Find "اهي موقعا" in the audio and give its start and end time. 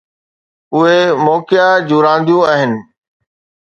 0.75-1.71